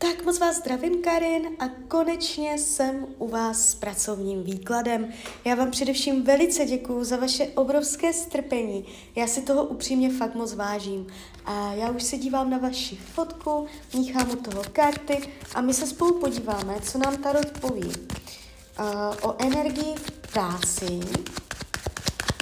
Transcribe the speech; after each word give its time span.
Tak 0.00 0.24
moc 0.24 0.38
vás 0.38 0.56
zdravím, 0.56 1.02
Karin, 1.02 1.48
a 1.58 1.68
konečně 1.88 2.58
jsem 2.58 3.06
u 3.18 3.28
vás 3.28 3.68
s 3.68 3.74
pracovním 3.74 4.44
výkladem. 4.44 5.08
Já 5.44 5.54
vám 5.54 5.70
především 5.70 6.22
velice 6.22 6.64
děkuju 6.64 7.04
za 7.04 7.16
vaše 7.16 7.46
obrovské 7.46 8.12
strpení. 8.12 8.84
Já 9.16 9.26
si 9.26 9.42
toho 9.42 9.64
upřímně 9.64 10.10
fakt 10.10 10.34
moc 10.34 10.54
vážím. 10.54 11.06
A 11.44 11.72
já 11.72 11.90
už 11.90 12.02
se 12.02 12.18
dívám 12.18 12.50
na 12.50 12.58
vaši 12.58 12.96
fotku, 12.96 13.66
míchám 13.94 14.30
u 14.30 14.36
toho 14.36 14.62
karty 14.72 15.30
a 15.54 15.60
my 15.60 15.74
se 15.74 15.86
spolu 15.86 16.20
podíváme, 16.20 16.80
co 16.80 16.98
nám 16.98 17.16
Tarot 17.16 17.60
poví. 17.60 17.88
Uh, 17.88 19.30
o 19.30 19.42
energii 19.42 19.94
v 19.94 20.32
práci 20.32 21.00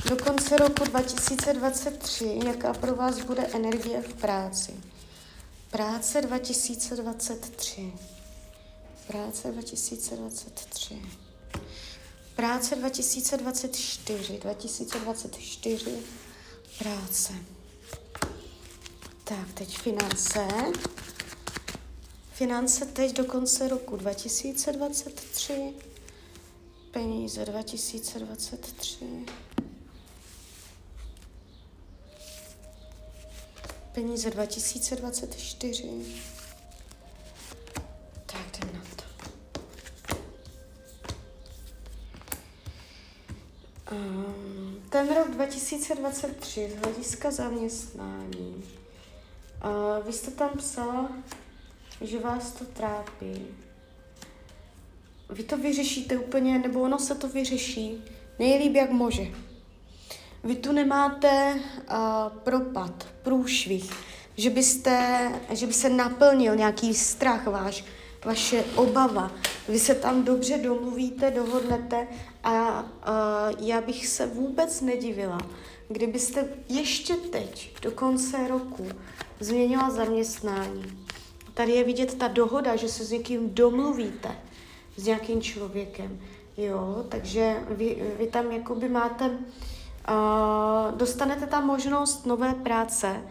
do 0.09 0.16
konce 0.16 0.57
roku 0.57 0.84
2023, 0.84 2.41
jaká 2.46 2.73
pro 2.73 2.95
vás 2.95 3.20
bude 3.20 3.43
energie 3.43 4.02
v 4.02 4.14
práci. 4.14 4.73
Práce 5.71 6.23
2023. 6.23 7.93
Práce 9.07 9.52
2023. 9.52 11.02
Práce 12.37 12.77
2024. 12.77 14.38
2024. 14.38 15.91
Práce. 16.79 17.33
Tak, 19.24 19.52
teď 19.55 19.79
finance. 19.79 20.48
Finance 22.33 22.87
teď 22.87 23.16
do 23.16 23.24
konce 23.24 23.69
roku 23.69 23.96
2023. 23.96 25.74
Peníze 26.91 27.45
2023. 27.45 29.27
peníze 33.96 34.30
2024. 34.30 35.84
Tak 38.27 38.59
jdem 38.59 38.74
na 38.74 38.80
to. 38.96 39.04
Um, 43.93 44.82
ten 44.90 45.15
rok 45.15 45.30
2023 45.30 46.71
z 46.71 46.82
hlediska 46.82 47.30
zaměstnání. 47.30 48.65
Uh, 49.65 50.06
vy 50.06 50.12
jste 50.12 50.30
tam 50.30 50.51
psala, 50.56 51.10
že 52.01 52.18
vás 52.18 52.52
to 52.52 52.65
trápí. 52.65 53.46
Vy 55.30 55.43
to 55.43 55.56
vyřešíte 55.56 56.18
úplně, 56.18 56.59
nebo 56.59 56.80
ono 56.80 56.99
se 56.99 57.15
to 57.15 57.28
vyřeší 57.28 58.04
nejlíp, 58.38 58.74
jak 58.74 58.90
může. 58.90 59.46
Vy 60.47 60.57
tu 60.57 60.73
nemáte 60.73 61.55
uh, 61.55 62.39
propad, 62.43 63.07
průšvih, 63.23 63.91
že, 64.37 64.50
byste, 64.50 65.28
že 65.50 65.66
by 65.66 65.72
se 65.72 65.89
naplnil 65.89 66.56
nějaký 66.56 66.94
strach 66.94 67.47
váš, 67.47 67.84
vaše 68.25 68.65
obava. 68.75 69.33
Vy 69.69 69.78
se 69.78 69.94
tam 69.94 70.25
dobře 70.25 70.59
domluvíte, 70.59 71.31
dohodnete 71.31 72.09
a 72.44 72.83
uh, 72.83 73.67
já 73.67 73.81
bych 73.81 74.06
se 74.06 74.27
vůbec 74.27 74.81
nedivila, 74.81 75.39
kdybyste 75.89 76.49
ještě 76.69 77.15
teď, 77.15 77.75
do 77.83 77.91
konce 77.91 78.49
roku, 78.49 78.89
změnila 79.41 79.91
zaměstnání. 79.91 81.06
Tady 81.55 81.72
je 81.72 81.84
vidět 81.84 82.15
ta 82.15 82.28
dohoda, 82.28 82.77
že 82.77 82.89
se 82.89 83.05
s 83.05 83.11
někým 83.11 83.55
domluvíte, 83.55 84.37
s 84.97 85.06
nějakým 85.06 85.43
člověkem. 85.43 86.21
Jo, 86.56 87.05
takže 87.09 87.56
vy, 87.71 88.03
vy 88.19 88.27
tam 88.27 88.53
jakoby 88.53 88.89
máte 88.89 89.25
Uh, 89.27 89.75
dostanete 90.97 91.47
tam 91.47 91.66
možnost 91.66 92.26
nové 92.26 92.54
práce, 92.54 93.22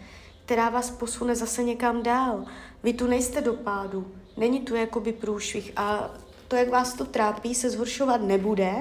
která 0.45 0.69
vás 0.69 0.89
posune 0.91 1.35
zase 1.35 1.63
někam 1.63 2.03
dál. 2.03 2.45
Vy 2.83 2.93
tu 2.93 3.07
nejste 3.07 3.41
do 3.41 3.53
pádu, 3.53 4.07
není 4.37 4.59
tu 4.59 4.75
jakoby 4.75 5.11
průšvih 5.11 5.71
a 5.75 6.09
to, 6.47 6.55
jak 6.55 6.69
vás 6.69 6.93
to 6.93 7.05
trápí, 7.05 7.55
se 7.55 7.69
zhoršovat 7.69 8.21
nebude. 8.21 8.73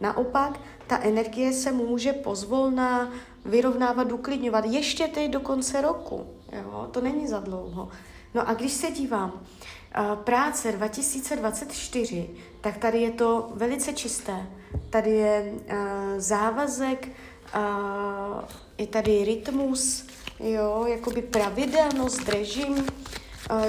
Naopak, 0.00 0.60
ta 0.86 0.98
energie 0.98 1.52
se 1.52 1.72
může 1.72 2.12
pozvolna 2.12 3.10
vyrovnávat, 3.44 4.12
uklidňovat 4.12 4.64
ještě 4.64 5.08
teď 5.08 5.30
do 5.30 5.40
konce 5.40 5.80
roku. 5.80 6.26
Jo? 6.52 6.88
To 6.90 7.00
není 7.00 7.28
za 7.28 7.40
dlouho. 7.40 7.88
No 8.34 8.48
a 8.48 8.54
když 8.54 8.72
se 8.72 8.90
dívám, 8.90 9.32
uh, 9.32 10.16
práce 10.16 10.72
2024, 10.72 12.30
tak 12.60 12.76
tady 12.76 12.98
je 13.02 13.10
to 13.10 13.50
velice 13.54 13.92
čisté. 13.92 14.46
Tady 14.90 15.10
je 15.10 15.52
uh, 15.52 15.76
závazek, 16.16 17.08
a 17.52 18.48
je 18.78 18.86
tady 18.86 19.24
rytmus, 19.24 20.06
jo, 20.40 20.84
jakoby 20.88 21.22
pravidelnost, 21.22 22.28
režim, 22.28 22.86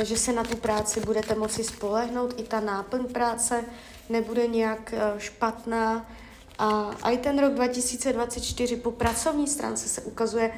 že 0.01 0.17
se 0.17 0.34
na 0.34 0.44
tu 0.44 0.57
práci 0.57 1.00
budete 1.00 1.35
moci 1.35 1.63
spolehnout, 1.63 2.40
i 2.40 2.44
ta 2.44 2.59
náplň 2.59 3.06
práce 3.06 3.66
nebude 4.09 4.47
nějak 4.47 4.94
špatná. 5.17 6.09
A, 6.59 6.91
i 7.12 7.17
ten 7.17 7.40
rok 7.40 7.53
2024 7.53 8.75
po 8.75 8.91
pracovní 8.91 9.47
stránce 9.47 9.90
se 9.90 10.01
ukazuje 10.01 10.51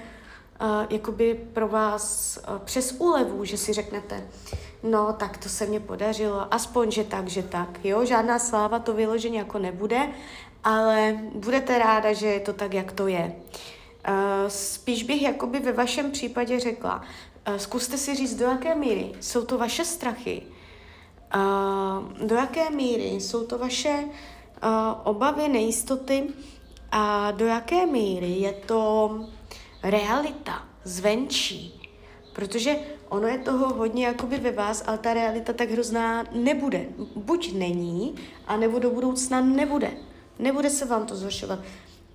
uh, 0.62 0.86
jakoby 0.90 1.34
pro 1.54 1.68
vás 1.68 2.38
uh, 2.38 2.58
přes 2.58 2.92
úlevu, 2.92 3.46
že 3.46 3.58
si 3.58 3.74
řeknete, 3.74 4.28
no 4.84 5.14
tak 5.14 5.38
to 5.38 5.50
se 5.50 5.66
mně 5.66 5.80
podařilo, 5.80 6.54
aspoň, 6.54 6.92
že 6.92 7.04
tak, 7.04 7.28
že 7.28 7.44
tak, 7.44 7.86
jo, 7.86 8.06
žádná 8.06 8.40
sláva 8.40 8.80
to 8.80 8.94
vyloženě 8.94 9.40
jako 9.40 9.60
nebude, 9.60 10.10
ale 10.64 11.20
budete 11.34 11.80
ráda, 11.80 12.14
že 12.14 12.28
je 12.28 12.40
to 12.40 12.54
tak, 12.54 12.74
jak 12.74 12.92
to 12.92 13.08
je. 13.08 13.36
Uh, 14.08 14.14
spíš 14.48 15.04
bych 15.04 15.22
jakoby 15.22 15.60
ve 15.60 15.72
vašem 15.72 16.12
případě 16.12 16.60
řekla, 16.60 17.02
uh, 17.48 17.56
zkuste 17.56 17.98
si 17.98 18.16
říct, 18.16 18.36
do 18.36 18.46
jaké 18.46 18.76
míry 18.76 19.12
jsou 19.20 19.46
to 19.46 19.58
vaše 19.58 19.86
strachy, 19.86 20.42
uh, 21.36 22.28
do 22.28 22.36
jaké 22.36 22.70
míry 22.70 23.10
jsou 23.10 23.46
to 23.46 23.58
vaše 23.58 24.06
obavy, 25.04 25.48
nejistoty 25.48 26.24
a 26.92 27.32
do 27.32 27.46
jaké 27.46 27.86
míry 27.86 28.30
je 28.32 28.54
to 28.54 29.12
realita 29.84 30.64
zvenčí. 30.84 31.81
Protože 32.34 32.76
ono 33.10 33.28
je 33.28 33.38
toho 33.38 33.74
hodně 33.74 34.06
jakoby 34.06 34.38
ve 34.38 34.52
vás, 34.52 34.84
ale 34.88 34.98
ta 34.98 35.14
realita 35.14 35.54
tak 35.54 35.72
hrozná 35.72 36.24
nebude. 36.32 36.86
Buď 37.16 37.54
není, 37.54 38.16
a 38.48 38.58
nebo 38.58 38.80
do 38.80 38.90
budoucna 38.90 39.42
nebude. 39.42 39.92
Nebude 40.40 40.70
se 40.70 40.86
vám 40.86 41.06
to 41.06 41.16
zhoršovat. 41.16 41.60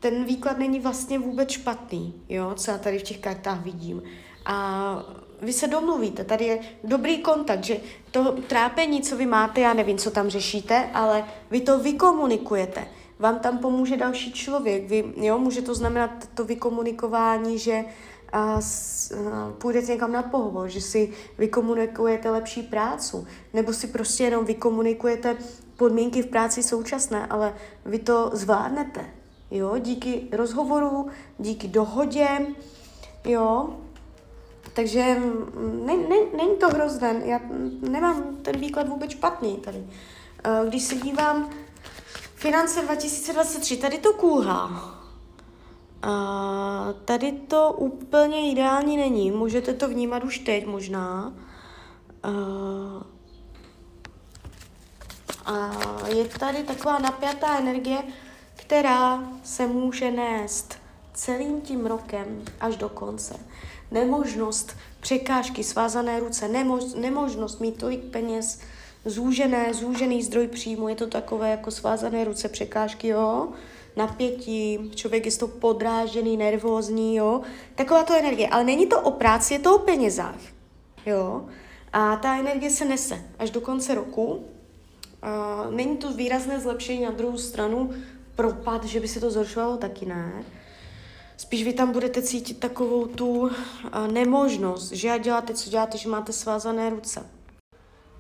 Ten 0.01 0.25
výklad 0.25 0.59
není 0.59 0.81
vlastně 0.81 1.19
vůbec 1.19 1.51
špatný, 1.51 2.15
jo, 2.29 2.53
co 2.55 2.71
já 2.71 2.79
tady 2.79 2.99
v 2.99 3.03
těch 3.03 3.19
kartách 3.19 3.65
vidím. 3.65 4.03
A 4.45 5.03
vy 5.43 5.53
se 5.53 5.67
domluvíte, 5.67 6.25
tady 6.25 6.45
je 6.45 6.59
dobrý 6.85 7.19
kontakt, 7.19 7.65
že 7.65 7.77
to 8.11 8.33
trápení, 8.33 9.03
co 9.03 9.17
vy 9.17 9.27
máte, 9.27 9.61
já 9.61 9.75
nevím, 9.75 9.99
co 9.99 10.11
tam 10.11 10.29
řešíte, 10.29 10.91
ale 10.95 11.25
vy 11.51 11.61
to 11.61 11.79
vykomunikujete. 11.79 12.89
Vám 13.19 13.39
tam 13.39 13.59
pomůže 13.59 13.97
další 13.97 14.33
člověk. 14.33 14.89
Vy, 14.89 15.05
jo, 15.17 15.39
může 15.39 15.63
to 15.63 15.75
znamenat 15.75 16.11
to 16.35 16.45
vykomunikování, 16.45 17.59
že 17.59 17.85
a, 18.37 18.39
a, 18.39 18.61
půjdete 19.59 19.93
někam 19.93 20.13
na 20.13 20.23
pohovor, 20.23 20.69
že 20.69 20.81
si 20.81 21.13
vykomunikujete 21.39 22.31
lepší 22.31 22.63
prácu, 22.63 23.27
nebo 23.53 23.73
si 23.73 23.87
prostě 23.87 24.25
jenom 24.25 24.45
vykomunikujete 24.45 25.37
podmínky 25.77 26.23
v 26.23 26.27
práci 26.27 26.63
současné, 26.63 27.27
ale 27.27 27.55
vy 27.85 27.99
to 27.99 28.31
zvládnete, 28.33 29.05
jo, 29.51 29.79
díky 29.79 30.29
rozhovoru, 30.33 31.07
díky 31.39 31.69
dohodě, 31.69 32.29
jo, 33.25 33.77
takže 34.75 35.17
ne, 35.85 35.97
ne, 35.97 36.17
není 36.37 36.57
to 36.61 36.69
hrozné, 36.69 37.23
já 37.25 37.41
nemám 37.81 38.37
ten 38.43 38.61
výklad 38.61 38.89
vůbec 38.89 39.11
špatný 39.11 39.57
tady. 39.57 39.87
Když 40.69 40.83
se 40.83 40.95
dívám 40.95 41.51
finance 42.35 42.83
2023, 42.83 43.77
tady 43.77 43.99
to 43.99 44.13
kůhá. 44.13 44.97
A 46.03 46.95
tady 47.05 47.33
to 47.33 47.73
úplně 47.73 48.53
ideální 48.53 48.97
není. 48.97 49.31
Můžete 49.31 49.75
to 49.75 49.89
vnímat 49.89 50.25
už 50.25 50.39
teď 50.39 50.67
možná. 50.67 51.33
A 55.47 55.71
je 56.09 56.25
tady 56.25 56.63
taková 56.63 56.99
napjatá 56.99 57.59
energie, 57.59 57.99
která 58.55 59.25
se 59.45 59.67
může 59.67 60.11
nést 60.11 60.75
celým 61.15 61.61
tím 61.61 61.87
rokem 61.87 62.45
až 62.61 62.77
do 62.77 62.89
konce. 62.89 63.35
Nemožnost 63.91 64.77
překážky, 65.01 65.65
svázané 65.65 66.21
ruce, 66.21 66.49
nemož, 66.49 66.85
nemožnost 66.95 67.61
mít 67.61 67.79
tolik 67.79 68.05
peněz, 68.05 68.61
zúžené, 69.05 69.75
zúžený 69.75 70.23
zdroj 70.23 70.49
příjmu, 70.49 70.89
je 70.89 70.95
to 70.95 71.07
takové 71.07 71.51
jako 71.51 71.71
svázané 71.71 72.25
ruce, 72.25 72.49
překážky, 72.49 73.09
jo, 73.09 73.49
napětí, 73.97 74.91
člověk 74.95 75.25
je 75.25 75.31
z 75.31 75.39
toho 75.39 75.53
podrážený, 75.53 76.37
nervózní, 76.37 77.17
jo, 77.17 77.41
taková 77.75 78.03
to 78.03 78.15
energie, 78.15 78.49
ale 78.49 78.65
není 78.65 78.87
to 78.87 79.01
o 79.01 79.11
práci, 79.11 79.55
je 79.55 79.59
to 79.59 79.77
o 79.77 79.79
penězách, 79.79 80.41
jo, 81.07 81.47
a 81.93 82.17
ta 82.17 82.39
energie 82.39 82.71
se 82.71 82.85
nese 82.85 83.25
až 83.39 83.51
do 83.51 83.61
konce 83.61 83.95
roku, 83.95 84.45
Uh, 85.23 85.75
není 85.75 85.97
to 85.97 86.13
výrazné 86.13 86.61
zlepšení 86.61 87.03
na 87.03 87.11
druhou 87.11 87.39
stranu, 87.39 87.91
propad, 88.37 88.85
že 88.85 89.01
by 89.01 89.09
se 89.09 89.21
to 89.21 89.31
zhoršovalo, 89.31 89.77
taky 89.77 90.07
ne. 90.07 90.45
Spíš 91.37 91.65
vy 91.65 91.73
tam 91.73 91.93
budete 91.93 92.23
cítit 92.23 92.61
takovou 92.61 93.07
tu 93.07 93.51
nemožnost, 94.13 94.93
že 94.93 95.09
já 95.09 95.19
děláte, 95.19 95.55
co 95.55 95.71
děláte, 95.71 95.99
že 95.99 96.09
máte 96.09 96.33
svázané 96.33 96.91
ruce. 96.91 97.27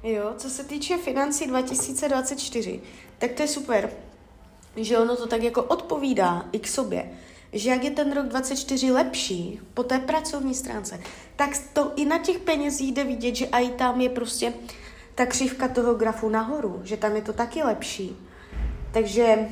Jo, 0.02 0.34
co 0.36 0.50
se 0.50 0.64
týče 0.64 0.96
financí 0.96 1.46
2024, 1.46 2.80
tak 3.18 3.32
to 3.32 3.42
je 3.42 3.48
super, 3.48 3.92
že 4.76 4.98
ono 4.98 5.16
to 5.16 5.26
tak 5.26 5.42
jako 5.42 5.62
odpovídá 5.62 6.44
i 6.52 6.58
k 6.58 6.68
sobě, 6.68 7.10
že 7.52 7.70
jak 7.70 7.84
je 7.84 7.90
ten 7.90 8.12
rok 8.12 8.26
24 8.26 8.92
lepší 8.92 9.60
po 9.74 9.82
té 9.82 9.98
pracovní 9.98 10.54
stránce, 10.54 11.00
tak 11.36 11.50
to 11.72 11.92
i 11.96 12.04
na 12.04 12.18
těch 12.18 12.38
penězích 12.38 12.92
jde 12.92 13.04
vidět, 13.04 13.34
že 13.34 13.46
i 13.46 13.68
tam 13.68 14.00
je 14.00 14.08
prostě 14.08 14.52
ta 15.14 15.26
křivka 15.26 15.68
toho 15.68 15.94
grafu 15.94 16.28
nahoru, 16.28 16.80
že 16.84 16.96
tam 16.96 17.16
je 17.16 17.22
to 17.22 17.32
taky 17.32 17.62
lepší. 17.62 18.16
Takže 18.92 19.48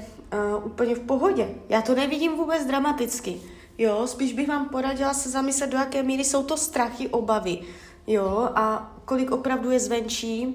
uh, 0.57 0.67
úplně 0.67 0.95
v 0.95 1.01
pohodě. 1.01 1.49
Já 1.69 1.83
to 1.83 1.95
nevidím 1.95 2.37
vůbec 2.37 2.65
dramaticky. 2.65 3.41
Jo, 3.79 4.07
spíš 4.07 4.33
bych 4.33 4.49
vám 4.49 4.69
poradila 4.69 5.15
se 5.15 5.31
zamyslet, 5.31 5.71
do 5.71 5.77
jaké 5.77 6.03
míry 6.03 6.25
jsou 6.25 6.43
to 6.43 6.57
strachy, 6.57 7.09
obavy. 7.09 7.59
Jo, 8.07 8.49
a 8.55 8.95
kolik 9.05 9.31
opravdu 9.31 9.71
je 9.71 9.81
zvenčí, 9.81 10.55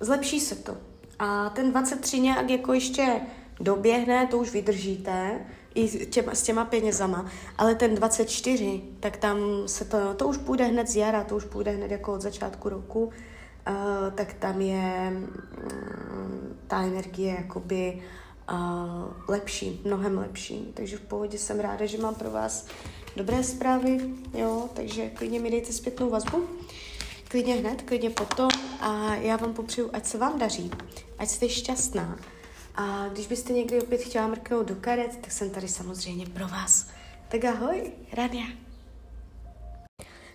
zlepší 0.00 0.40
se 0.40 0.54
to. 0.54 0.76
A 1.18 1.50
ten 1.50 1.70
23 1.70 2.20
nějak 2.20 2.50
jako 2.50 2.72
ještě 2.72 3.20
doběhne, 3.60 4.26
to 4.26 4.38
už 4.38 4.52
vydržíte, 4.52 5.40
i 5.74 5.88
s 5.88 6.06
těma, 6.06 6.34
s 6.34 6.42
těma 6.42 6.64
penězama, 6.64 7.26
ale 7.58 7.74
ten 7.74 7.94
24, 7.94 8.82
tak 9.00 9.16
tam 9.16 9.38
se 9.66 9.84
to, 9.84 10.14
to 10.14 10.28
už 10.28 10.36
půjde 10.36 10.64
hned 10.64 10.88
z 10.88 10.96
jara, 10.96 11.24
to 11.24 11.36
už 11.36 11.44
půjde 11.44 11.70
hned 11.70 11.90
jako 11.90 12.12
od 12.12 12.20
začátku 12.22 12.68
roku, 12.68 13.04
uh, 13.04 13.12
tak 14.14 14.32
tam 14.32 14.60
je 14.60 15.12
um, 15.12 15.28
ta 16.66 16.82
energie 16.82 17.34
jakoby 17.34 18.02
uh, 18.52 18.56
lepší, 19.28 19.80
mnohem 19.84 20.18
lepší. 20.18 20.72
Takže 20.74 20.96
v 20.96 21.00
pohodě 21.00 21.38
jsem 21.38 21.60
ráda, 21.60 21.86
že 21.86 21.98
mám 21.98 22.14
pro 22.14 22.30
vás 22.30 22.66
dobré 23.16 23.44
zprávy, 23.44 23.98
jo, 24.34 24.68
takže 24.74 25.10
klidně 25.10 25.40
mi 25.40 25.50
dejte 25.50 25.72
zpětnou 25.72 26.10
vazbu, 26.10 26.44
klidně 27.28 27.54
hned, 27.54 27.82
klidně 27.82 28.10
potom 28.10 28.48
a 28.80 29.14
já 29.14 29.36
vám 29.36 29.54
popřeju, 29.54 29.90
ať 29.92 30.06
se 30.06 30.18
vám 30.18 30.38
daří, 30.38 30.70
ať 31.18 31.28
jste 31.28 31.48
šťastná. 31.48 32.18
A 32.78 33.08
když 33.08 33.26
byste 33.26 33.52
někdy 33.52 33.82
opět 33.82 34.00
chtěla 34.00 34.26
mrknout 34.26 34.66
do 34.66 34.74
karet, 34.74 35.18
tak 35.20 35.32
jsem 35.32 35.50
tady 35.50 35.68
samozřejmě 35.68 36.26
pro 36.26 36.48
vás. 36.48 36.86
Tak 37.28 37.44
ahoj, 37.44 37.92
Rania. 38.12 38.46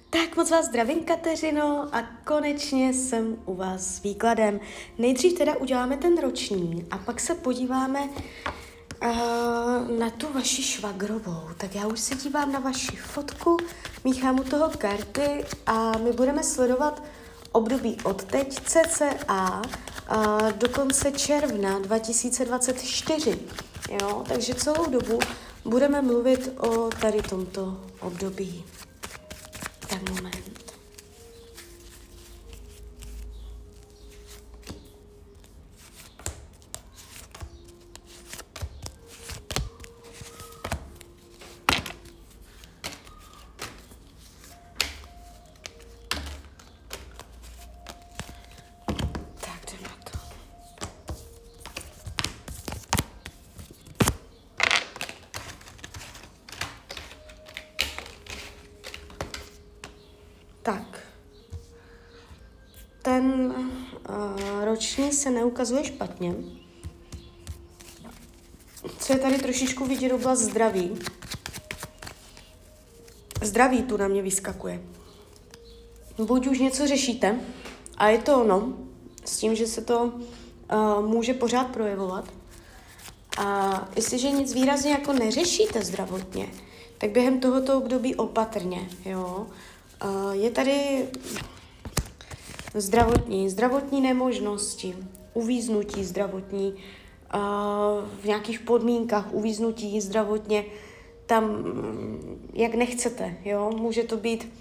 Tak 0.09 0.37
moc 0.37 0.51
vás 0.51 0.65
zdravím, 0.65 1.03
Kateřino, 1.03 1.89
a 1.91 2.01
konečně 2.23 2.93
jsem 2.93 3.37
u 3.45 3.55
vás 3.55 3.81
s 3.81 4.03
výkladem. 4.03 4.59
Nejdřív 4.97 5.37
teda 5.37 5.55
uděláme 5.55 5.97
ten 5.97 6.21
roční 6.21 6.87
a 6.91 6.97
pak 6.97 7.19
se 7.19 7.35
podíváme 7.35 7.99
uh, 7.99 9.99
na 9.99 10.09
tu 10.17 10.33
vaši 10.33 10.63
švagrovou. 10.63 11.49
Tak 11.57 11.75
já 11.75 11.87
už 11.87 11.99
se 11.99 12.15
dívám 12.15 12.51
na 12.51 12.59
vaši 12.59 12.95
fotku, 12.95 13.57
míchám 14.03 14.39
u 14.39 14.43
toho 14.43 14.71
karty 14.77 15.45
a 15.65 15.97
my 15.97 16.11
budeme 16.11 16.43
sledovat 16.43 17.03
období 17.53 17.97
od 18.03 18.23
teď 18.23 18.59
cca 18.65 19.61
uh, 20.11 20.51
do 20.51 20.69
konce 20.69 21.11
června 21.11 21.79
2024. 21.79 23.39
Jo? 24.01 24.23
Takže 24.27 24.55
celou 24.55 24.85
dobu 24.89 25.19
budeme 25.65 26.01
mluvit 26.01 26.49
o 26.57 26.89
tady 27.01 27.21
tomto 27.21 27.81
období. 27.99 28.63
Tak 29.87 30.09
moment. 30.09 30.72
Ten 63.03 63.55
uh, 64.09 64.65
roční 64.65 65.11
se 65.11 65.31
neukazuje 65.31 65.83
špatně. 65.83 66.35
Co 68.99 69.13
je 69.13 69.19
tady 69.19 69.37
trošičku 69.37 69.85
vidět 69.85 70.13
oblast 70.13 70.39
zdraví. 70.39 70.99
Zdraví 73.41 73.83
tu 73.83 73.97
na 73.97 74.07
mě 74.07 74.21
vyskakuje. 74.21 74.83
Buď 76.17 76.47
už 76.47 76.59
něco 76.59 76.87
řešíte, 76.87 77.39
a 77.97 78.07
je 78.07 78.17
to 78.17 78.41
ono, 78.41 78.73
s 79.25 79.37
tím, 79.37 79.55
že 79.55 79.67
se 79.67 79.81
to 79.81 80.03
uh, 80.03 81.05
může 81.05 81.33
pořád 81.33 81.67
projevovat. 81.67 82.25
A 83.37 83.87
jestliže 83.95 84.31
nic 84.31 84.53
výrazně 84.53 84.91
jako 84.91 85.13
neřešíte 85.13 85.83
zdravotně, 85.83 86.47
tak 86.97 87.09
během 87.09 87.39
tohoto 87.39 87.77
období 87.77 88.15
opatrně, 88.15 88.89
jo. 89.05 89.47
Je 90.31 90.51
tady 90.51 91.07
zdravotní, 92.73 93.49
zdravotní 93.49 94.01
nemožnosti, 94.01 94.95
uvíznutí 95.33 96.03
zdravotní, 96.03 96.75
v 98.21 98.25
nějakých 98.25 98.59
podmínkách 98.59 99.33
uvíznutí 99.33 100.01
zdravotně, 100.01 100.65
tam, 101.25 101.65
jak 102.53 102.75
nechcete, 102.75 103.37
jo, 103.45 103.71
může 103.77 104.03
to 104.03 104.17
být 104.17 104.53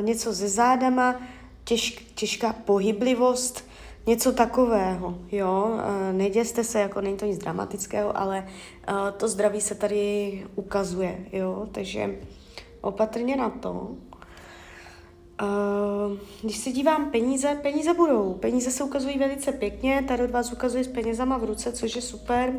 něco 0.00 0.34
se 0.34 0.48
zádama, 0.48 1.20
těž, 1.64 1.90
těžká 2.14 2.52
pohyblivost, 2.52 3.64
něco 4.06 4.32
takového, 4.32 5.18
jo, 5.32 5.78
neděste 6.12 6.64
se, 6.64 6.80
jako 6.80 7.00
není 7.00 7.16
to 7.16 7.26
nic 7.26 7.38
dramatického, 7.38 8.18
ale 8.18 8.48
to 9.16 9.28
zdraví 9.28 9.60
se 9.60 9.74
tady 9.74 10.46
ukazuje, 10.54 11.26
jo, 11.32 11.68
takže 11.72 12.18
opatrně 12.80 13.36
na 13.36 13.50
to. 13.50 13.88
Uh, 15.42 16.18
když 16.42 16.56
se 16.56 16.70
dívám 16.70 17.10
peníze, 17.10 17.58
peníze 17.62 17.94
budou. 17.94 18.34
Peníze 18.34 18.70
se 18.70 18.84
ukazují 18.84 19.18
velice 19.18 19.52
pěkně, 19.52 20.04
tady 20.08 20.22
od 20.22 20.30
vás 20.30 20.52
ukazuje 20.52 20.84
s 20.84 20.88
penězama 20.88 21.38
v 21.38 21.44
ruce, 21.44 21.72
což 21.72 21.96
je 21.96 22.02
super. 22.02 22.52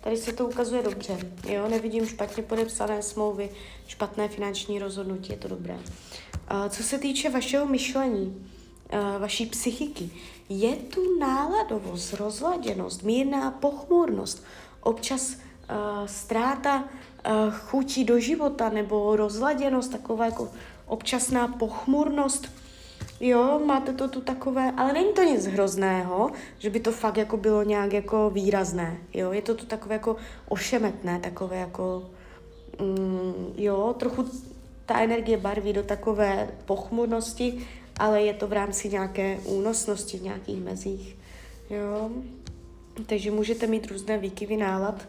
Tady 0.00 0.16
se 0.16 0.32
to 0.32 0.46
ukazuje 0.46 0.82
dobře. 0.82 1.18
Jo, 1.48 1.68
nevidím 1.68 2.06
špatně 2.06 2.42
podepsané 2.42 3.02
smlouvy, 3.02 3.50
špatné 3.86 4.28
finanční 4.28 4.78
rozhodnutí, 4.78 5.32
je 5.32 5.38
to 5.38 5.48
dobré. 5.48 5.74
Uh, 5.74 5.80
co 6.68 6.82
se 6.82 6.98
týče 6.98 7.30
vašeho 7.30 7.66
myšlení, 7.66 8.48
uh, 8.92 9.20
vaší 9.22 9.46
psychiky, 9.46 10.10
je 10.48 10.76
tu 10.76 11.18
náladovost, 11.18 12.12
rozladěnost, 12.12 13.02
mírná 13.02 13.50
pochmurnost, 13.50 14.44
občas 14.80 15.36
ztráta 16.06 16.84
chutí 17.50 18.04
do 18.04 18.18
života 18.18 18.68
nebo 18.68 19.16
rozladěnost, 19.16 19.92
taková 19.92 20.24
jako 20.24 20.48
občasná 20.86 21.48
pochmurnost. 21.48 22.48
Jo, 23.20 23.60
máte 23.66 23.92
to 23.92 24.08
tu 24.08 24.20
takové, 24.20 24.72
ale 24.76 24.92
není 24.92 25.12
to 25.12 25.22
nic 25.22 25.46
hrozného, 25.46 26.30
že 26.58 26.70
by 26.70 26.80
to 26.80 26.92
fakt 26.92 27.16
jako 27.16 27.36
bylo 27.36 27.62
nějak 27.62 27.92
jako 27.92 28.30
výrazné. 28.30 28.98
Jo, 29.14 29.32
je 29.32 29.42
to 29.42 29.54
tu 29.54 29.66
takové 29.66 29.94
jako 29.94 30.16
ošemetné, 30.48 31.20
takové 31.20 31.56
jako, 31.56 32.10
mm, 32.80 33.54
jo, 33.56 33.94
trochu 33.98 34.24
ta 34.86 35.00
energie 35.00 35.36
barví 35.36 35.72
do 35.72 35.82
takové 35.82 36.48
pochmurnosti, 36.64 37.66
ale 37.98 38.22
je 38.22 38.34
to 38.34 38.46
v 38.46 38.52
rámci 38.52 38.88
nějaké 38.88 39.38
únosnosti 39.44 40.18
v 40.18 40.22
nějakých 40.22 40.60
mezích. 40.60 41.16
Jo, 41.70 42.10
takže 43.06 43.30
můžete 43.30 43.66
mít 43.66 43.86
různé 43.86 44.18
výkyvy 44.18 44.56
nálad. 44.56 45.08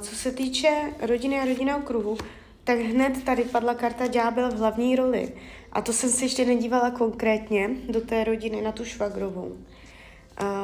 Co 0.00 0.16
se 0.16 0.32
týče 0.32 0.92
rodiny 1.00 1.40
a 1.40 1.44
rodinného 1.44 1.80
kruhu, 1.80 2.18
tak 2.64 2.78
hned 2.78 3.24
tady 3.24 3.44
padla 3.44 3.74
karta 3.74 4.06
ďábel 4.06 4.50
v 4.50 4.58
hlavní 4.58 4.96
roli. 4.96 5.32
A 5.72 5.80
to 5.80 5.92
jsem 5.92 6.10
se 6.10 6.24
ještě 6.24 6.44
nedívala 6.44 6.90
konkrétně 6.90 7.70
do 7.88 8.00
té 8.00 8.24
rodiny 8.24 8.62
na 8.62 8.72
tu 8.72 8.84
švagrovou. 8.84 9.56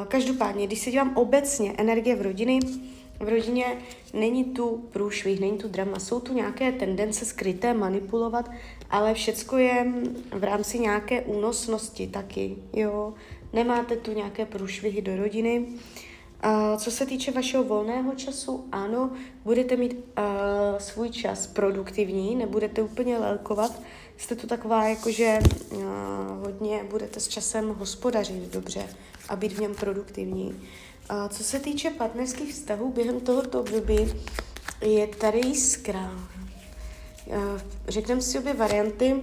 Každopádně, 0.08 0.66
když 0.66 0.78
se 0.78 0.90
dívám 0.90 1.16
obecně 1.16 1.72
energie 1.78 2.16
v 2.16 2.22
rodiny, 2.22 2.58
v 3.20 3.28
rodině 3.28 3.64
není 4.14 4.44
tu 4.44 4.88
průšvih, 4.92 5.40
není 5.40 5.58
tu 5.58 5.68
drama, 5.68 5.98
jsou 5.98 6.20
tu 6.20 6.34
nějaké 6.34 6.72
tendence 6.72 7.24
skryté 7.24 7.74
manipulovat, 7.74 8.50
ale 8.90 9.14
všecko 9.14 9.56
je 9.56 9.86
v 10.32 10.44
rámci 10.44 10.78
nějaké 10.78 11.22
únosnosti 11.22 12.06
taky, 12.06 12.56
jo. 12.72 13.14
Nemáte 13.52 13.96
tu 13.96 14.12
nějaké 14.12 14.46
průšvihy 14.46 15.02
do 15.02 15.16
rodiny. 15.16 15.60
Uh, 15.60 15.80
Uh, 16.44 16.78
co 16.78 16.90
se 16.90 17.06
týče 17.06 17.30
vašeho 17.30 17.64
volného 17.64 18.14
času, 18.14 18.68
ano, 18.72 19.10
budete 19.44 19.76
mít 19.76 19.92
uh, 19.94 20.78
svůj 20.78 21.10
čas 21.10 21.46
produktivní, 21.46 22.36
nebudete 22.36 22.82
úplně 22.82 23.18
lelkovat, 23.18 23.80
jste 24.16 24.36
tu 24.36 24.46
taková, 24.46 24.88
jakože 24.88 25.38
uh, 25.70 25.82
hodně 26.42 26.84
budete 26.90 27.20
s 27.20 27.28
časem 27.28 27.68
hospodařit 27.68 28.52
dobře 28.52 28.86
a 29.28 29.36
být 29.36 29.52
v 29.52 29.60
něm 29.60 29.74
produktivní. 29.74 30.46
Uh, 30.46 31.28
co 31.28 31.44
se 31.44 31.60
týče 31.60 31.90
partnerských 31.90 32.54
vztahů, 32.54 32.92
během 32.92 33.20
tohoto 33.20 33.60
období 33.60 34.14
je 34.80 35.06
tady 35.06 35.40
jiskra. 35.46 36.10
Uh, 37.26 37.36
řekneme 37.88 38.20
si 38.20 38.38
obě 38.38 38.54
varianty. 38.54 39.22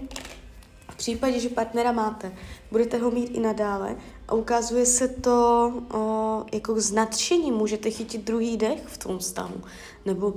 v 0.90 0.96
případě, 0.96 1.40
že 1.40 1.50
partnera 1.50 1.92
máte, 1.92 2.32
budete 2.72 2.98
ho 2.98 3.12
mít 3.12 3.30
i 3.38 3.40
nadále 3.40 3.96
a 4.28 4.34
ukazuje 4.34 4.86
se 4.86 5.08
to 5.08 5.74
o, 5.94 6.44
jako 6.54 6.82
s 6.82 6.92
nadšením, 6.92 7.54
můžete 7.54 7.92
chytit 7.92 8.24
druhý 8.24 8.58
dech 8.58 8.84
v 8.86 8.98
tom 8.98 9.20
stavu, 9.20 9.62
nebo 10.06 10.28
o, 10.28 10.34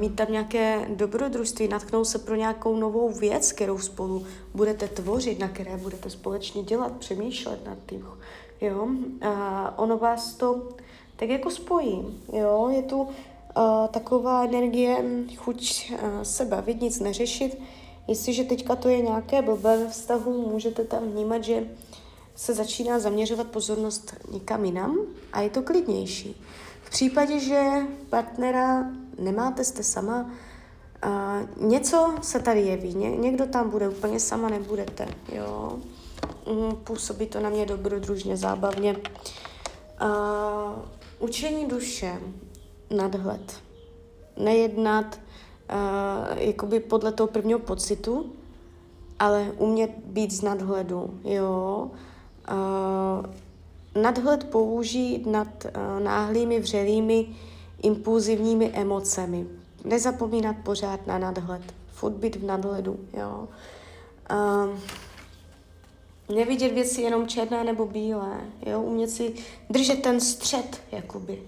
mít 0.00 0.16
tam 0.16 0.26
nějaké 0.30 0.86
dobrodružství, 0.94 1.68
natknout 1.68 2.06
se 2.06 2.18
pro 2.18 2.34
nějakou 2.34 2.76
novou 2.76 3.12
věc, 3.12 3.52
kterou 3.52 3.78
spolu 3.78 4.26
budete 4.54 4.88
tvořit, 4.88 5.38
na 5.38 5.48
které 5.48 5.76
budete 5.76 6.10
společně 6.10 6.62
dělat, 6.62 6.92
přemýšlet 6.92 7.66
nad 7.66 7.78
tím. 7.86 8.06
Jo? 8.60 8.88
A 9.22 9.78
ono 9.78 9.98
vás 9.98 10.34
to 10.34 10.68
tak 11.16 11.28
jako 11.28 11.50
spojí. 11.50 12.22
Jo? 12.32 12.68
Je 12.72 12.82
tu 12.82 13.00
uh, 13.00 13.08
taková 13.90 14.44
energie, 14.44 15.04
chuť 15.36 15.92
uh, 15.92 15.98
se 16.22 16.44
bavit, 16.44 16.80
nic 16.80 17.00
neřešit, 17.00 17.58
Jestliže 18.10 18.44
teďka 18.44 18.76
to 18.76 18.88
je 18.88 19.02
nějaké 19.02 19.42
blbé 19.42 19.76
ve 19.76 19.88
vztahu, 19.90 20.50
můžete 20.50 20.84
tam 20.84 21.10
vnímat, 21.10 21.44
že 21.44 21.64
se 22.40 22.54
začíná 22.54 22.98
zaměřovat 22.98 23.46
pozornost 23.46 24.14
někam 24.30 24.64
jinam 24.64 24.98
a 25.32 25.40
je 25.40 25.50
to 25.50 25.62
klidnější. 25.62 26.44
V 26.82 26.90
případě, 26.90 27.40
že 27.40 27.70
partnera 28.10 28.84
nemáte, 29.18 29.64
jste 29.64 29.82
sama, 29.82 30.30
uh, 31.06 31.68
něco 31.68 32.14
se 32.22 32.40
tady 32.40 32.60
jeví, 32.60 32.94
Ně, 32.94 33.16
někdo 33.16 33.46
tam 33.46 33.70
bude, 33.70 33.88
úplně 33.88 34.20
sama 34.20 34.48
nebudete, 34.48 35.08
jo. 35.32 35.78
Um, 36.46 36.76
působí 36.76 37.26
to 37.26 37.40
na 37.40 37.50
mě 37.50 37.66
dobrodružně, 37.66 38.36
zábavně. 38.36 38.96
Uh, 38.96 38.98
učení 41.18 41.66
duše, 41.66 42.20
nadhled, 42.90 43.54
nejednat, 44.36 45.20
uh, 45.72 46.38
jakoby 46.38 46.80
podle 46.80 47.12
toho 47.12 47.26
prvního 47.26 47.58
pocitu, 47.58 48.32
ale 49.18 49.52
umět 49.58 49.90
být 50.04 50.30
z 50.30 50.42
nadhledu, 50.42 51.20
jo. 51.24 51.90
Uh, 52.50 53.26
nadhled 54.02 54.44
použít 54.44 55.26
nad 55.26 55.48
uh, 55.64 56.00
náhlými, 56.04 56.60
vřelými, 56.60 57.26
impulzivními 57.82 58.70
emocemi. 58.74 59.46
Nezapomínat 59.84 60.56
pořád 60.64 61.06
na 61.06 61.18
nadhled. 61.18 61.62
Furt 61.92 62.12
být 62.12 62.36
v 62.36 62.44
nadhledu, 62.44 63.00
jo. 63.12 63.48
Uh, 64.30 64.78
nevidět 66.36 66.72
věci 66.72 67.02
jenom 67.02 67.26
černé 67.26 67.64
nebo 67.64 67.86
bílé, 67.86 68.40
jo. 68.66 68.82
Umět 68.82 69.10
si 69.10 69.34
držet 69.70 70.02
ten 70.02 70.20
střed, 70.20 70.80
jakoby. 70.92 71.42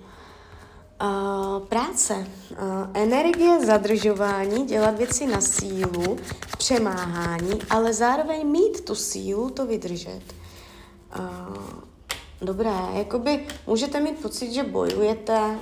Uh, 1.02 1.66
práce, 1.66 2.14
uh, 2.14 2.58
energie, 2.94 3.66
zadržování, 3.66 4.66
dělat 4.66 4.98
věci 4.98 5.26
na 5.26 5.40
sílu, 5.40 6.16
přemáhání, 6.58 7.58
ale 7.70 7.92
zároveň 7.92 8.46
mít 8.46 8.84
tu 8.84 8.94
sílu 8.94 9.50
to 9.50 9.66
vydržet. 9.66 10.41
Uh, 11.18 11.56
dobré, 12.40 12.74
jakoby 12.92 13.46
můžete 13.66 14.00
mít 14.00 14.22
pocit, 14.22 14.52
že 14.52 14.62
bojujete, 14.62 15.58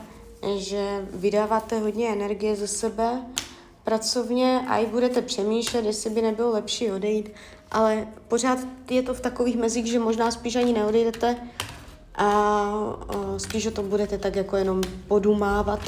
že 0.57 1.07
vydáváte 1.11 1.79
hodně 1.79 2.09
energie 2.09 2.57
ze 2.57 2.67
sebe 2.67 3.23
pracovně 3.85 4.65
a 4.69 4.79
i 4.79 4.87
budete 4.87 5.23
přemýšlet, 5.23 5.85
jestli 5.85 6.11
by 6.11 6.23
nebylo 6.23 6.51
lepší 6.51 6.91
odejít, 6.91 7.31
ale 7.71 8.09
pořád 8.29 8.59
je 8.91 9.03
to 9.03 9.15
v 9.15 9.21
takových 9.21 9.57
mezích, 9.57 9.87
že 9.87 9.99
možná 9.99 10.31
spíš 10.31 10.57
ani 10.57 10.73
neodejdete, 10.73 11.37
a, 12.15 12.25
a 12.25 13.39
spíš 13.39 13.67
o 13.67 13.71
tom 13.71 13.89
budete 13.89 14.19
tak 14.19 14.37
jako 14.37 14.57
jenom 14.57 14.81
podumávat. 15.09 15.81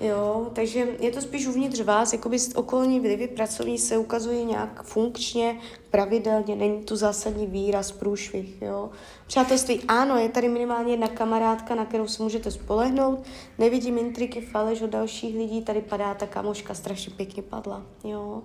Jo, 0.00 0.50
takže 0.52 0.86
je 1.00 1.10
to 1.10 1.20
spíš 1.20 1.46
uvnitř 1.46 1.80
vás, 1.80 2.12
jakoby 2.12 2.36
okolní 2.54 3.00
vlivy 3.00 3.28
pracovní 3.28 3.78
se 3.78 3.98
ukazují 3.98 4.44
nějak 4.44 4.82
funkčně, 4.82 5.58
pravidelně, 5.90 6.56
není 6.56 6.84
tu 6.84 6.96
zásadní 6.96 7.46
výraz, 7.46 7.92
průšvih, 7.92 8.62
jo. 8.62 8.90
Přátelství, 9.26 9.80
ano, 9.88 10.16
je 10.16 10.28
tady 10.28 10.48
minimálně 10.48 10.92
jedna 10.92 11.08
kamarádka, 11.08 11.74
na 11.74 11.84
kterou 11.84 12.06
se 12.06 12.22
můžete 12.22 12.50
spolehnout, 12.50 13.26
nevidím 13.58 13.98
intriky, 13.98 14.40
faleš 14.40 14.82
od 14.82 14.90
dalších 14.90 15.36
lidí, 15.36 15.62
tady 15.62 15.80
padá 15.80 16.14
ta 16.14 16.26
kamoška, 16.26 16.74
strašně 16.74 17.12
pěkně 17.16 17.42
padla, 17.42 17.82
jo. 18.04 18.42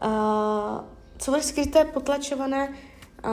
A, 0.00 0.84
co 1.18 1.30
bude 1.30 1.42
skryté, 1.42 1.84
potlačované, 1.84 2.74
a, 3.22 3.30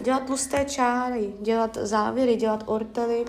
dělat 0.00 0.26
tlusté 0.26 0.64
čáry, 0.64 1.32
dělat 1.40 1.78
závěry, 1.80 2.36
dělat 2.36 2.62
ortely, 2.66 3.24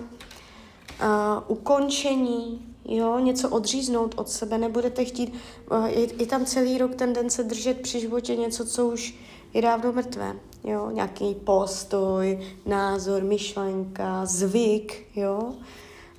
uh, 1.00 1.06
ukončení, 1.48 2.66
jo, 2.84 3.18
něco 3.18 3.48
odříznout 3.48 4.14
od 4.16 4.28
sebe, 4.28 4.58
nebudete 4.58 5.04
chtít, 5.04 5.34
uh, 5.70 5.86
je, 5.86 6.20
je 6.20 6.26
tam 6.26 6.44
celý 6.44 6.78
rok 6.78 6.94
tendence 6.94 7.42
držet 7.42 7.80
při 7.80 8.00
životě 8.00 8.36
něco, 8.36 8.66
co 8.66 8.86
už 8.86 9.14
je 9.54 9.62
dávno 9.62 9.92
mrtvé, 9.92 10.36
jo, 10.64 10.90
nějaký 10.90 11.34
postoj, 11.34 12.38
názor, 12.66 13.22
myšlenka, 13.22 14.26
zvyk, 14.26 15.06
jo. 15.16 15.54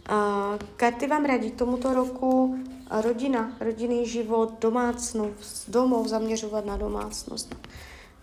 A 0.10 0.50
karty 0.76 1.08
vám 1.08 1.26
radí 1.26 1.52
tomuto 1.52 1.94
roku 1.94 2.60
rodina, 3.02 3.52
rodinný 3.60 4.06
život, 4.06 4.54
domácnost, 4.62 5.70
domov, 5.70 6.08
zaměřovat 6.08 6.66
na 6.66 6.78
domácnost, 6.78 7.56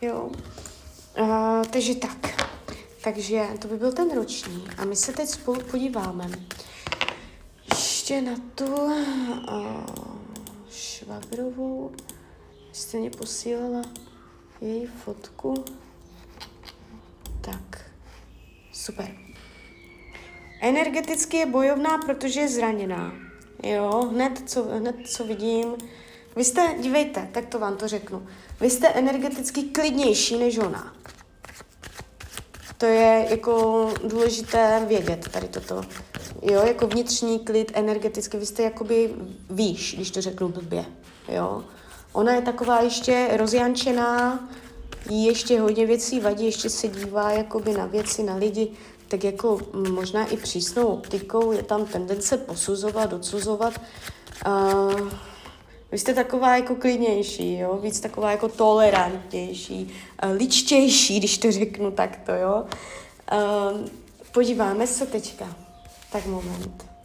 jo. 0.03 0.31
Uh, 1.21 1.65
takže 1.71 1.95
tak. 1.95 2.56
Takže 3.07 3.47
to 3.59 3.69
by 3.69 3.77
byl 3.77 3.93
ten 3.93 4.15
roční. 4.15 4.65
A 4.79 4.85
my 4.85 4.97
se 4.97 5.13
teď 5.13 5.29
spolu 5.29 5.61
podíváme 5.61 6.31
ještě 7.71 8.21
na 8.21 8.33
tu 8.55 8.65
uh, 8.65 8.95
švagrovou. 10.71 11.93
Jste 12.73 12.99
mě 12.99 13.11
posílala 13.11 13.83
její 14.61 14.87
fotku. 14.87 15.65
Tak, 17.41 17.91
super. 18.73 19.17
Energeticky 20.61 21.37
je 21.37 21.47
bojovná, 21.47 21.99
protože 21.99 22.41
je 22.41 22.49
zraněná. 22.49 23.13
Jo, 23.63 24.09
hned 24.13 24.43
co, 24.47 24.63
hned 24.63 24.97
co 25.09 25.25
vidím. 25.25 25.75
Vy 26.37 26.45
jste, 26.45 26.75
dívejte, 26.81 27.29
tak 27.33 27.47
to 27.47 27.59
vám 27.59 27.77
to 27.77 27.89
řeknu. 27.89 28.27
Vy 28.61 28.71
jste 28.71 28.89
energeticky 28.89 29.63
klidnější 29.63 30.39
než 30.39 30.59
ona. 30.59 30.97
To 32.79 32.87
je 32.87 33.27
jako 33.31 33.89
důležité 34.05 34.85
vědět 34.89 35.29
tady 35.33 35.49
toto. 35.49 35.83
Jo, 36.43 36.63
jako 36.67 36.87
vnitřní 36.87 37.39
klid, 37.39 37.73
energeticky, 37.75 38.37
vy 38.37 38.47
jste 38.47 38.63
jakoby 38.63 39.15
výš, 39.51 39.95
když 39.95 40.11
to 40.11 40.21
řeknu 40.21 40.49
blbě, 40.49 40.85
jo. 41.29 41.65
Ona 42.13 42.35
je 42.35 42.43
taková 42.43 42.81
ještě 42.81 43.29
rozjančená, 43.37 44.49
jí 45.11 45.25
ještě 45.25 45.61
hodně 45.61 45.87
věcí 45.87 46.21
vadí, 46.21 46.45
ještě 46.45 46.71
se 46.71 46.89
dívá 46.89 47.31
jakoby 47.31 47.73
na 47.73 47.87
věci, 47.87 48.23
na 48.23 48.37
lidi, 48.37 48.69
tak 49.09 49.25
jako 49.25 49.61
možná 49.91 50.27
i 50.27 50.37
přísnou 50.37 50.87
optikou, 50.87 51.53
je 51.53 51.63
tam 51.63 51.85
tendence 51.85 52.37
posuzovat, 52.37 53.13
odsuzovat. 53.13 53.81
Uh, 54.47 55.11
vy 55.93 55.99
jste 55.99 56.15
taková 56.15 56.57
jako 56.57 56.75
klidnější, 56.75 57.59
jo? 57.59 57.79
víc 57.83 58.01
taková 58.01 58.31
jako 58.31 58.49
tolerantnější, 58.49 59.95
uh, 60.25 60.31
ličtější, 60.31 61.19
když 61.19 61.39
to 61.39 61.53
řeknu 61.53 61.91
takto, 61.91 62.33
jo. 62.33 62.65
Uh, 63.33 63.81
podíváme 64.33 64.87
se 64.87 65.07
teďka. 65.07 65.57
Tak 66.13 66.27
moment. 66.27 66.96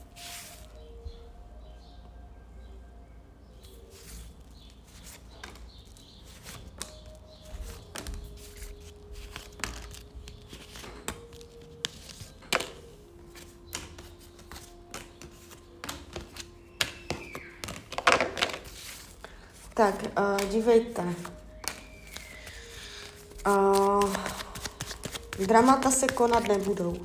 Tak, 19.82 20.04
uh, 20.04 20.50
dívejte. 20.50 21.16
Uh, 23.48 24.14
dramata 25.46 25.92
se 25.92 26.08
konat 26.08 26.48
nebudou. 26.48 26.96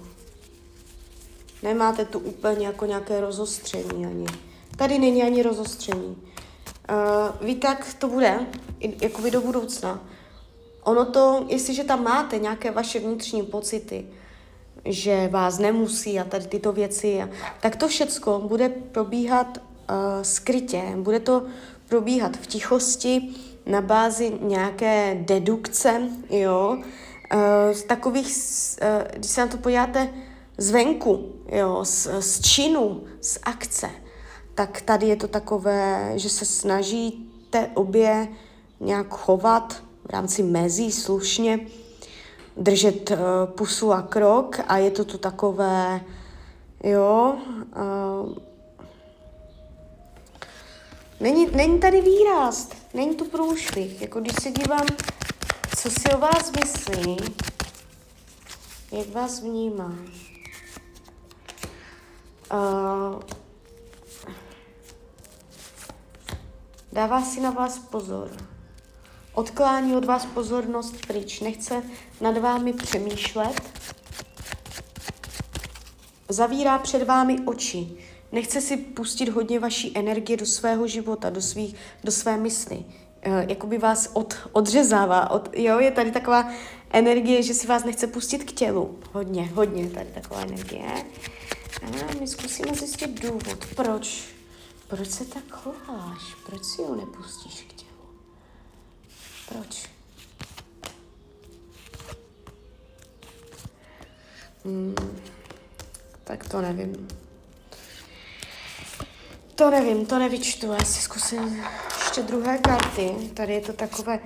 Nemáte 1.62 2.04
tu 2.04 2.18
úplně 2.18 2.66
jako 2.66 2.86
nějaké 2.86 3.20
rozostření 3.20 4.06
ani. 4.06 4.26
Tady 4.76 4.98
není 4.98 5.22
ani 5.22 5.42
rozostření. 5.42 6.16
Uh, 6.16 7.46
víte, 7.46 7.66
jak 7.66 7.94
to 7.94 8.08
bude, 8.08 8.46
jako 9.00 9.22
vy 9.22 9.30
do 9.30 9.40
budoucna. 9.40 10.00
Ono 10.82 11.04
to, 11.04 11.46
jestliže 11.48 11.84
tam 11.84 12.04
máte 12.04 12.38
nějaké 12.38 12.70
vaše 12.70 12.98
vnitřní 12.98 13.42
pocity, 13.42 14.06
že 14.84 15.28
vás 15.28 15.58
nemusí 15.58 16.20
a 16.20 16.24
tady 16.24 16.46
tyto 16.46 16.72
věci, 16.72 17.24
tak 17.60 17.76
to 17.76 17.88
všecko 17.88 18.42
bude 18.46 18.68
probíhat 18.68 19.58
uh, 19.58 20.22
skrytě. 20.22 20.82
Bude 20.96 21.20
to 21.20 21.42
probíhat 21.88 22.36
v 22.36 22.46
tichosti 22.46 23.34
na 23.66 23.80
bázi 23.80 24.32
nějaké 24.40 25.18
dedukce, 25.20 26.02
jo, 26.30 26.78
eh, 27.30 27.74
z 27.74 27.82
takových, 27.82 28.36
eh, 28.80 29.08
když 29.16 29.30
se 29.30 29.40
na 29.40 29.46
to 29.46 29.56
podíváte 29.56 30.08
zvenku, 30.58 31.32
jo, 31.48 31.84
z, 31.84 32.08
z 32.20 32.40
činu, 32.40 33.04
z 33.20 33.38
akce, 33.42 33.90
tak 34.54 34.80
tady 34.80 35.06
je 35.06 35.16
to 35.16 35.28
takové, 35.28 36.12
že 36.14 36.30
se 36.30 36.44
snažíte 36.44 37.70
obě 37.74 38.28
nějak 38.80 39.06
chovat 39.08 39.82
v 40.04 40.10
rámci 40.10 40.42
mezí 40.42 40.92
slušně 40.92 41.60
držet 42.56 43.10
uh, 43.10 43.16
pusu 43.54 43.92
a 43.92 44.02
krok 44.02 44.60
a 44.68 44.78
je 44.78 44.90
to 44.90 45.04
tu 45.04 45.18
takové, 45.18 46.00
jo, 46.84 47.34
není, 51.20 51.46
není 51.56 51.80
tady 51.80 52.00
výraz, 52.00 52.68
není 52.94 53.14
tu 53.14 53.24
průšvih, 53.24 54.02
jako 54.02 54.20
když 54.20 54.34
se 54.42 54.50
dívám, 54.50 54.86
co 55.76 55.90
si 55.90 56.08
o 56.14 56.18
vás 56.18 56.52
myslí, 56.60 57.16
jak 58.92 59.08
vás 59.08 59.40
vnímá. 59.40 59.94
Uh, 62.52 63.22
dává 66.92 67.22
si 67.22 67.40
na 67.40 67.50
vás 67.50 67.78
pozor. 67.78 68.30
Odklání 69.34 69.96
od 69.96 70.04
vás 70.04 70.26
pozornost 70.26 71.06
pryč. 71.06 71.40
Nechce 71.40 71.82
nad 72.20 72.38
vámi 72.38 72.72
přemýšlet. 72.72 73.62
Zavírá 76.28 76.78
před 76.78 77.02
vámi 77.02 77.40
oči. 77.46 77.96
Nechce 78.32 78.60
si 78.60 78.76
pustit 78.76 79.28
hodně 79.28 79.60
vaší 79.60 79.98
energie 79.98 80.36
do 80.36 80.46
svého 80.46 80.86
života, 80.86 81.30
do, 81.30 81.42
svých, 81.42 81.76
do 82.04 82.12
své 82.12 82.36
mysli. 82.36 82.76
Uh, 82.76 83.38
jakoby 83.48 83.78
vás 83.78 84.10
od, 84.12 84.34
odřezává. 84.52 85.30
Od, 85.30 85.48
jo, 85.56 85.78
je 85.78 85.90
tady 85.90 86.10
taková 86.10 86.50
energie, 86.90 87.42
že 87.42 87.54
si 87.54 87.66
vás 87.66 87.84
nechce 87.84 88.06
pustit 88.06 88.38
k 88.38 88.52
tělu. 88.52 88.98
Hodně, 89.12 89.42
hodně 89.54 89.90
tady 89.90 90.06
taková 90.14 90.40
energie. 90.40 91.04
A 91.82 92.14
my 92.20 92.28
zkusíme 92.28 92.74
zjistit 92.74 93.20
důvod, 93.22 93.66
proč. 93.76 94.24
Proč 94.88 95.08
se 95.08 95.24
tak 95.24 95.44
chováš? 95.50 96.34
Proč 96.46 96.64
si 96.64 96.82
ho 96.82 96.96
nepustíš 96.96 97.66
k 97.68 97.72
tělu? 97.72 97.90
Proč? 99.48 99.86
Hmm, 104.64 104.94
tak 106.24 106.48
to 106.48 106.60
nevím. 106.60 107.08
To 109.56 109.70
nevím, 109.70 110.06
to 110.06 110.18
nevyčtu. 110.18 110.72
Já 110.72 110.84
si 110.84 111.02
zkusím 111.02 111.64
ještě 112.04 112.22
druhé 112.22 112.58
karty. 112.58 113.14
Tady 113.34 113.52
je 113.52 113.60
to 113.60 113.72
takové, 113.72 114.20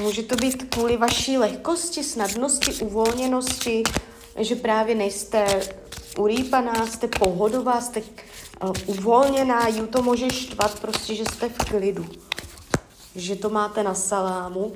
může 0.00 0.22
to 0.22 0.36
být 0.36 0.74
kvůli 0.74 0.96
vaší 0.96 1.38
lehkosti, 1.38 2.04
snadnosti, 2.04 2.72
uvolněnosti, 2.72 3.82
že 4.38 4.56
právě 4.56 4.94
nejste 4.94 5.60
urýpaná, 6.18 6.86
jste 6.86 7.08
pohodová, 7.08 7.80
jste 7.80 8.00
uh, 8.00 8.72
uvolněná, 8.86 9.68
ju 9.68 9.86
to 9.86 10.02
může 10.02 10.30
štvat 10.30 10.80
prostě, 10.80 11.14
že 11.14 11.24
jste 11.24 11.48
v 11.48 11.56
klidu. 11.56 12.06
Že 13.14 13.36
to 13.36 13.50
máte 13.50 13.82
na 13.82 13.94
salámu. 13.94 14.64
Uh, 14.64 14.74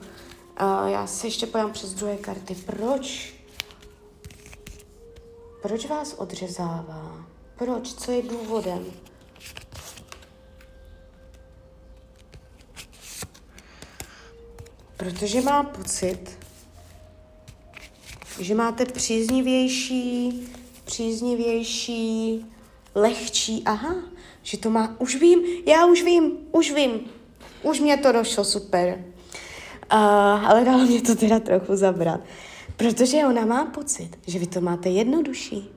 já 0.86 1.06
se 1.06 1.26
ještě 1.26 1.46
pojám 1.46 1.72
přes 1.72 1.94
druhé 1.94 2.16
karty. 2.16 2.54
Proč? 2.54 3.34
Proč 5.62 5.86
vás 5.86 6.14
odřezává? 6.18 7.26
Proč? 7.58 7.94
Co 7.94 8.12
je 8.12 8.22
důvodem? 8.22 8.84
Protože 14.96 15.40
má 15.40 15.62
pocit, 15.62 16.38
že 18.40 18.54
máte 18.54 18.84
příznivější 18.84 20.48
příznivější, 20.86 22.46
lehčí. 22.94 23.62
Aha, 23.64 23.94
že 24.42 24.58
to 24.58 24.70
má, 24.70 24.96
už 24.98 25.16
vím, 25.16 25.40
já 25.66 25.86
už 25.86 26.02
vím, 26.02 26.32
už 26.52 26.72
vím. 26.72 27.00
Už 27.62 27.80
mě 27.80 27.96
to 27.96 28.12
došlo, 28.12 28.44
super. 28.44 29.04
Uh, 29.92 30.46
ale 30.46 30.64
dalo 30.64 30.86
mě 30.86 31.02
to 31.02 31.14
teda 31.14 31.40
trochu 31.40 31.76
zabrat. 31.76 32.20
Protože 32.76 33.16
ona 33.16 33.44
má 33.44 33.64
pocit, 33.64 34.10
že 34.26 34.38
vy 34.38 34.46
to 34.46 34.60
máte 34.60 34.88
jednodušší, 34.88 35.70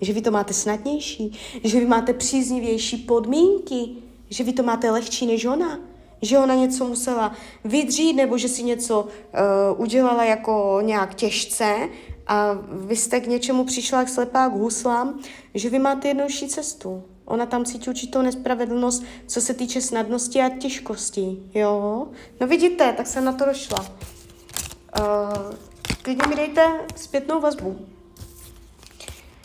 že 0.00 0.12
vy 0.12 0.22
to 0.22 0.30
máte 0.30 0.54
snadnější, 0.54 1.38
že 1.64 1.80
vy 1.80 1.86
máte 1.86 2.12
příznivější 2.12 2.96
podmínky, 2.96 3.88
že 4.30 4.44
vy 4.44 4.52
to 4.52 4.62
máte 4.62 4.90
lehčí 4.90 5.26
než 5.26 5.44
ona, 5.44 5.80
že 6.22 6.38
ona 6.38 6.54
něco 6.54 6.84
musela 6.84 7.32
vydřít 7.64 8.16
nebo 8.16 8.38
že 8.38 8.48
si 8.48 8.62
něco 8.62 9.02
uh, 9.02 9.80
udělala 9.80 10.24
jako 10.24 10.78
nějak 10.82 11.14
těžce 11.14 11.88
a 12.26 12.58
vy 12.70 12.96
jste 12.96 13.20
k 13.20 13.26
něčemu 13.26 13.64
přišla 13.64 13.98
jak 13.98 14.08
slepá 14.08 14.48
k 14.48 14.52
huslám, 14.52 15.20
že 15.54 15.70
vy 15.70 15.78
máte 15.78 16.08
jednodušší 16.08 16.48
cestu. 16.48 17.02
Ona 17.24 17.46
tam 17.46 17.64
cítí 17.64 17.90
určitou 17.90 18.22
nespravedlnost, 18.22 19.04
co 19.26 19.40
se 19.40 19.54
týče 19.54 19.80
snadnosti 19.80 20.40
a 20.40 20.48
těžkosti. 20.48 21.36
Jo? 21.54 22.06
No 22.40 22.46
vidíte, 22.46 22.92
tak 22.92 23.06
jsem 23.06 23.24
na 23.24 23.32
to 23.32 23.44
došla. 23.44 23.78
Uh, 23.80 25.54
klidně 26.02 26.26
mi 26.28 26.36
dejte 26.36 26.80
zpětnou 26.96 27.40
vazbu. 27.40 27.86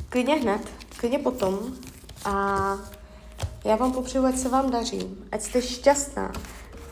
Klidně 0.10 0.36
hned, 0.36 0.62
klidně 0.98 1.20
potom. 1.20 1.60
A 2.26 2.34
já 3.66 3.76
vám 3.76 3.92
popřeju, 3.92 4.26
ať 4.26 4.38
se 4.38 4.50
vám 4.50 4.72
daří, 4.72 5.18
ať 5.32 5.42
jste 5.42 5.62
šťastná. 5.62 6.32